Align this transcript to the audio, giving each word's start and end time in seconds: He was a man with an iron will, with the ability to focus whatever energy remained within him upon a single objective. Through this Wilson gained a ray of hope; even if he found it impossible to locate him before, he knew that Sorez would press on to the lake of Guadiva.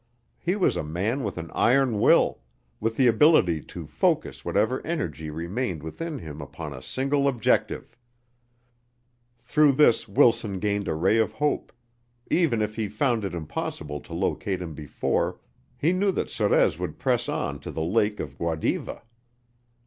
He 0.39 0.55
was 0.55 0.75
a 0.77 0.83
man 0.83 1.21
with 1.23 1.37
an 1.37 1.51
iron 1.53 1.99
will, 1.99 2.39
with 2.79 2.97
the 2.97 3.05
ability 3.05 3.61
to 3.65 3.85
focus 3.85 4.43
whatever 4.43 4.83
energy 4.83 5.29
remained 5.29 5.83
within 5.83 6.17
him 6.17 6.41
upon 6.41 6.73
a 6.73 6.81
single 6.81 7.27
objective. 7.27 7.95
Through 9.37 9.73
this 9.73 10.07
Wilson 10.07 10.57
gained 10.57 10.87
a 10.87 10.95
ray 10.95 11.19
of 11.19 11.33
hope; 11.33 11.71
even 12.31 12.63
if 12.63 12.77
he 12.77 12.87
found 12.87 13.23
it 13.23 13.35
impossible 13.35 13.99
to 14.01 14.15
locate 14.15 14.59
him 14.59 14.73
before, 14.73 15.39
he 15.77 15.93
knew 15.93 16.11
that 16.13 16.31
Sorez 16.31 16.79
would 16.79 16.97
press 16.97 17.29
on 17.29 17.59
to 17.59 17.69
the 17.69 17.83
lake 17.83 18.19
of 18.19 18.39
Guadiva. 18.39 19.03